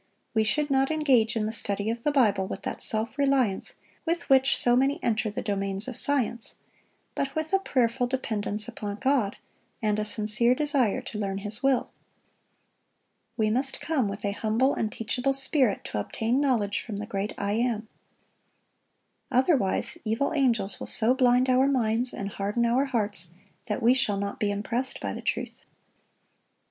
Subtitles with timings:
[0.33, 4.31] We should not engage in the study of the Bible with that self reliance with
[4.31, 6.55] which so many enter the domains of science,
[7.13, 9.37] but with a prayerful dependence upon God,
[9.79, 11.91] and a sincere desire to learn His will.
[13.37, 17.33] We must come with a humble and teachable spirit to obtain knowledge from the great
[17.37, 17.87] I AM.
[19.31, 23.29] Otherwise, evil angels will so blind our minds and harden our hearts
[23.67, 25.63] that we shall not be impressed by the truth.